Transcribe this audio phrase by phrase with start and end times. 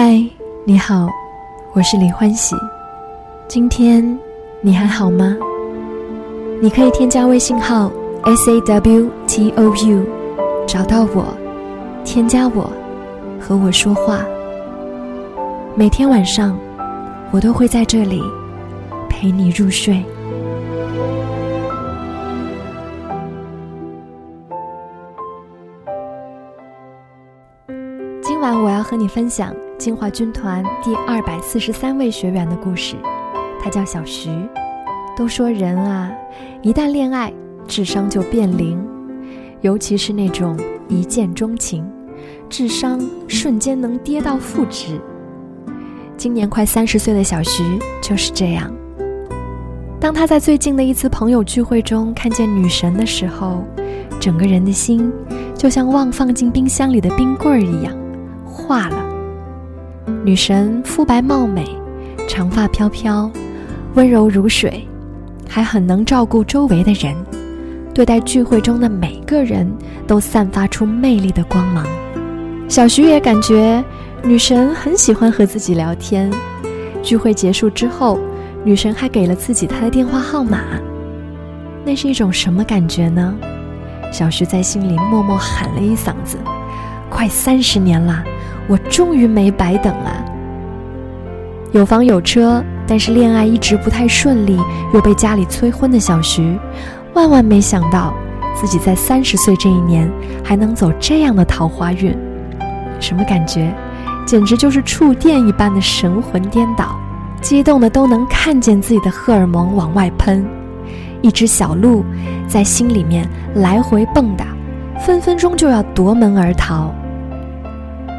[0.00, 0.24] 嗨，
[0.64, 1.08] 你好，
[1.74, 2.54] 我是李欢喜。
[3.48, 4.16] 今天
[4.60, 5.36] 你还好吗？
[6.62, 7.90] 你可以添加微信号
[8.22, 10.06] s a w t o u，
[10.68, 11.24] 找到我，
[12.04, 12.70] 添加我，
[13.40, 14.20] 和我说话。
[15.74, 16.56] 每天晚上，
[17.32, 18.22] 我都会在这里
[19.10, 20.00] 陪你入睡。
[28.38, 32.94] 今晚我要和你分享金华军团第二百四十三位学员的故事，
[33.60, 34.30] 他叫小徐。
[35.16, 36.08] 都说人啊，
[36.62, 37.32] 一旦恋爱，
[37.66, 38.80] 智商就变零，
[39.60, 41.84] 尤其是那种一见钟情，
[42.48, 45.00] 智商瞬间能跌到负值。
[46.16, 47.64] 今年快三十岁的小徐
[48.00, 48.72] 就是这样。
[49.98, 53.64] 当他在最近的一次朋友聚会中看见女神的时候，
[54.20, 55.12] 整个人的心
[55.56, 57.92] 就像忘放进冰箱里的冰棍儿一样
[58.48, 59.04] 化了。
[60.24, 61.64] 女神肤白貌美，
[62.26, 63.30] 长发飘飘，
[63.94, 64.86] 温柔如水。
[65.50, 67.14] 还很能照顾周围的人，
[67.94, 69.66] 对待聚会中的每个人
[70.06, 71.86] 都散发出魅力的光芒。
[72.68, 73.82] 小徐也感觉
[74.22, 76.30] 女神很喜欢和自己聊天。
[77.02, 78.18] 聚会结束之后，
[78.62, 80.60] 女神还给了自己她的电话号码。
[81.82, 83.34] 那是一种什么感觉呢？
[84.12, 86.36] 小徐在心里默默喊了一嗓子
[87.08, 88.22] ：“快三十年了，
[88.68, 90.24] 我终于没白等啊！”
[91.72, 92.62] 有房有车。
[92.90, 94.58] 但是恋爱一直不太顺利，
[94.94, 96.58] 又被家里催婚的小徐，
[97.12, 98.14] 万万没想到
[98.58, 100.10] 自己在三十岁这一年
[100.42, 102.16] 还能走这样的桃花运，
[102.98, 103.70] 什么感觉？
[104.24, 106.98] 简直就是触电一般的神魂颠倒，
[107.42, 110.42] 激动的都能看见自己的荷尔蒙往外喷，
[111.20, 112.02] 一只小鹿
[112.48, 114.44] 在心里面来回蹦跶，
[114.98, 116.90] 分分钟就要夺门而逃。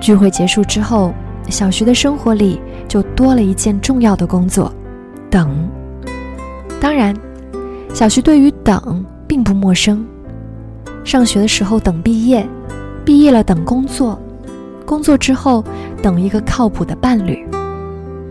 [0.00, 1.12] 聚会结束之后。
[1.48, 4.72] 小徐的生活里就多了一件重要的工作，
[5.30, 5.48] 等。
[6.80, 7.14] 当然，
[7.94, 10.04] 小徐对于等并不陌生。
[11.04, 12.44] 上学的时候等毕业，
[13.04, 14.20] 毕业了等工作，
[14.84, 15.64] 工作之后
[16.02, 17.46] 等一个靠谱的伴侣。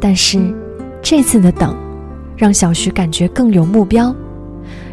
[0.00, 0.52] 但是，
[1.00, 1.72] 这次的等，
[2.36, 4.12] 让小徐感觉更有目标，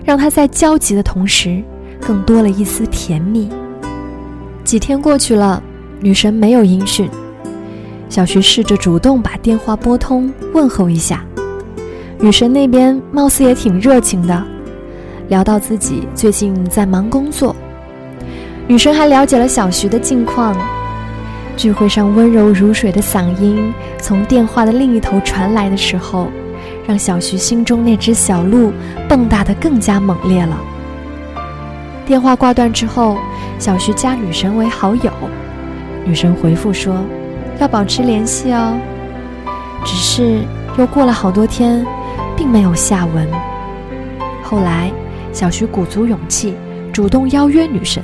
[0.06, 1.60] 让他在焦急的同时，
[2.00, 3.50] 更多了一丝甜蜜。
[4.64, 5.62] 几天过去了，
[6.04, 7.08] 女神没有音讯。
[8.10, 11.24] 小徐试着主动把电话拨通，问候一下。
[12.20, 14.44] 女神那边貌似也挺热情的，
[15.30, 17.56] 聊到自己最近在忙工作。
[18.68, 20.56] 女神还了解了小徐的近况。
[21.56, 26.32] 聚会上温柔如水的嗓音从电话的另一头传来的时候，
[26.88, 28.72] 让小徐心中那只小鹿
[29.08, 30.58] 蹦跶得更加猛烈了。
[32.08, 33.18] 电话挂断之后，
[33.60, 35.12] 小徐加女神为好友，
[36.06, 36.96] 女神回复说。
[37.60, 38.76] 要保持联系哦。
[39.86, 40.42] 只是
[40.80, 41.86] 又过了好多天，
[42.36, 43.28] 并没有下文。
[44.42, 44.92] 后来，
[45.32, 46.56] 小徐鼓足勇气，
[46.92, 48.04] 主动邀约女神。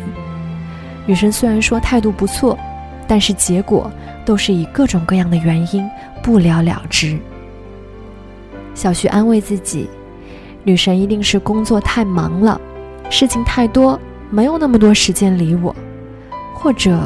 [1.07, 2.55] 女神虽然说态度不错，
[3.07, 3.91] 但是结果
[4.23, 5.89] 都是以各种各样的原因
[6.21, 7.17] 不了了之。
[8.75, 9.89] 小徐安慰自己，
[10.63, 12.61] 女神一定是工作太忙了，
[13.09, 15.75] 事情太多，没有那么多时间理我，
[16.53, 16.99] 或者。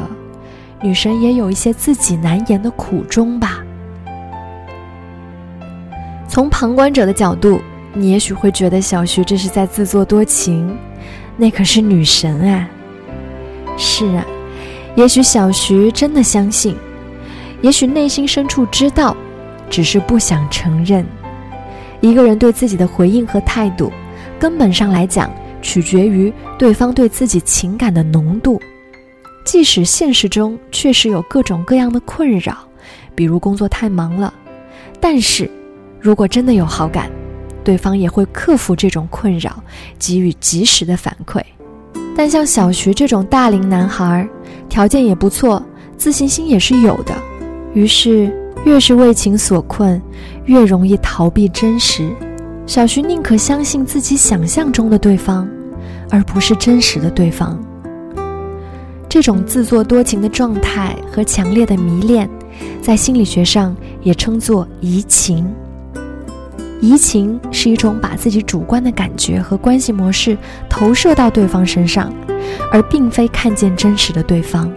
[0.82, 3.62] 女神也有一些自己难言的苦衷吧。
[6.28, 7.60] 从旁观者的角度，
[7.94, 10.76] 你也许会觉得小徐这是在自作多情，
[11.36, 12.68] 那可是女神啊。
[13.76, 14.26] 是啊，
[14.96, 16.76] 也许小徐真的相信，
[17.60, 19.16] 也许内心深处知道，
[19.70, 21.06] 只是不想承认。
[22.00, 23.92] 一个人对自己的回应和态度，
[24.38, 28.60] 根本上来讲，取决于对方对自己情感的浓度。
[29.44, 32.58] 即使现实中确实有各种各样的困扰，
[33.14, 34.32] 比如工作太忙了，
[35.00, 35.50] 但是，
[36.00, 37.10] 如果真的有好感，
[37.64, 39.62] 对方也会克服这种困扰，
[39.98, 41.40] 给予及时的反馈。
[42.14, 44.28] 但像小徐这种大龄男孩，
[44.68, 45.64] 条件也不错，
[45.96, 47.14] 自信心也是有的，
[47.74, 48.32] 于是
[48.64, 50.00] 越是为情所困，
[50.44, 52.14] 越容易逃避真实。
[52.66, 55.48] 小徐宁可相信自己想象中的对方，
[56.10, 57.58] 而不是真实的对方。
[59.12, 62.26] 这种自作多情的状态和强烈的迷恋，
[62.80, 65.46] 在心理学上也称作移情。
[66.80, 70.34] 移情是一种把自己主观的感觉和关系模式
[70.66, 72.10] 投射到对方身上，
[72.72, 74.72] 而并非看见真实的对方。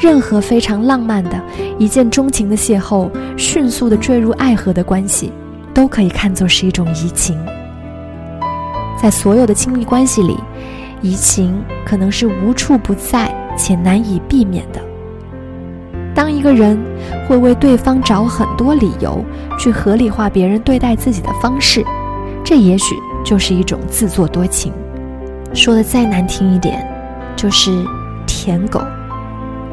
[0.00, 1.40] 任何非常浪漫的
[1.78, 5.30] 一见钟情的邂逅，迅速的坠入爱河的关系，
[5.72, 7.38] 都可以看作是一种移情。
[9.00, 10.36] 在所有的亲密关系里。
[11.02, 11.54] 移情
[11.90, 14.80] 可能是无处不在且难以避免的。
[16.14, 16.78] 当一个人
[17.26, 19.24] 会为对方找很多理由
[19.58, 21.84] 去合理化别人对待自己的方式，
[22.44, 22.94] 这也许
[23.24, 24.72] 就是一种自作多情。
[25.52, 26.86] 说的再难听一点，
[27.34, 27.84] 就是
[28.24, 28.80] 舔狗。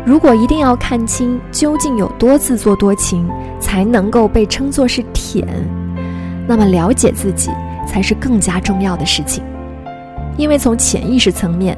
[0.03, 3.29] 如果一定要看清究竟有多自作多情
[3.59, 5.47] 才能够被称作是舔，
[6.47, 7.51] 那么了解自己
[7.85, 9.43] 才是更加重要的事情。
[10.37, 11.77] 因为从潜意识层面，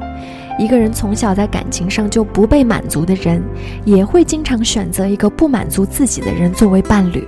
[0.60, 3.42] 一个人从小在感情上就不被满足的人，
[3.86, 7.26] 也会经常选择一个不满足自己的人作为伴侣，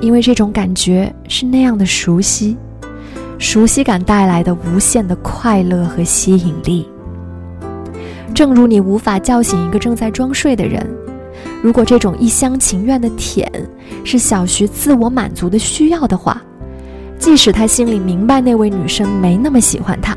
[0.00, 2.56] 因为这种感觉是那样的熟悉，
[3.38, 6.88] 熟悉感带来的无限的快乐和吸引力。
[8.34, 10.86] 正如你无法叫醒一个正在装睡的人，
[11.62, 13.50] 如果这种一厢情愿的舔
[14.02, 16.40] 是小徐自我满足的需要的话，
[17.18, 20.16] 即使他心里明白那位女生没那么喜欢他，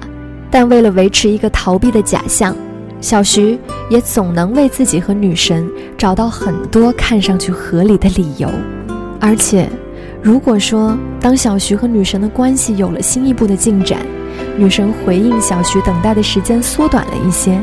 [0.53, 2.55] 但为了维持一个逃避的假象，
[3.01, 3.57] 小徐
[3.89, 5.67] 也总能为自己和女神
[5.97, 8.47] 找到很多看上去合理的理由。
[9.19, 9.67] 而且，
[10.21, 14.05] 如果说当小徐和女神的关系有了新一步的进展，
[14.55, 17.59] 女神回应小徐等待的时间缩短了一些。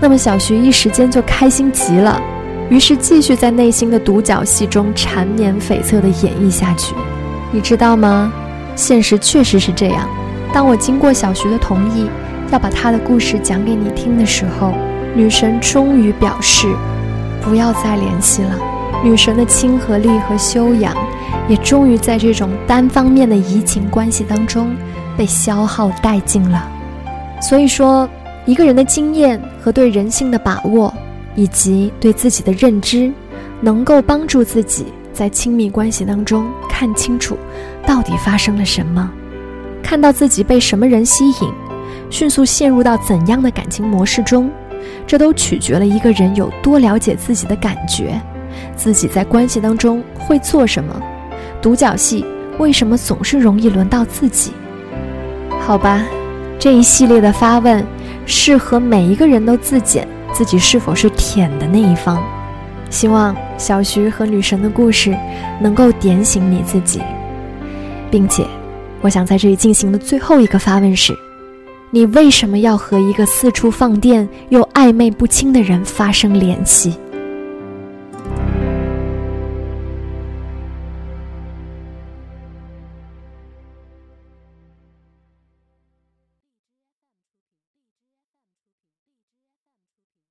[0.00, 2.18] 那么小徐一时间就开心极了，
[2.70, 6.94] 于是继续在内心的独角戏中缠绵悱恻地演绎下去。
[7.52, 8.32] 你知道吗？
[8.74, 10.08] 现实确实是这样。
[10.54, 12.08] 当我经过小徐的同意，
[12.52, 14.72] 要把他的故事讲给你听的时候，
[15.14, 16.68] 女神终于表示
[17.42, 18.56] 不要再联系了。
[19.02, 20.94] 女神的亲和力和修养，
[21.48, 24.74] 也终于在这种单方面的移情关系当中
[25.16, 26.70] 被消耗殆尽了。
[27.42, 28.08] 所以说。
[28.46, 30.92] 一个人的经验和对人性的把握，
[31.34, 33.10] 以及对自己的认知，
[33.58, 34.84] 能够帮助自己
[35.14, 37.38] 在亲密关系当中看清楚
[37.86, 39.10] 到底发生了什么，
[39.84, 41.52] 看到自己被什么人吸引，
[42.10, 44.50] 迅速陷入到怎样的感情模式中，
[45.06, 48.20] 这都取决了一个人有多了解自己的感觉，
[48.74, 51.00] 自己在关系当中会做什么，
[51.60, 52.24] 独角戏
[52.58, 54.52] 为什么总是容易轮到自己？
[55.60, 56.02] 好吧，
[56.58, 57.84] 这一系列的发问。
[58.26, 62.24] 适合每一个人都自检自己是否是舔的那一方。
[62.88, 65.14] 希望小徐和女神的故事
[65.60, 67.02] 能够点醒你自己，
[68.10, 68.46] 并且，
[69.04, 71.14] 我想在这里进行的最后一个发问是：
[71.90, 76.94] 你为什么要和一个四处放电又暧昧不清的人发生联系？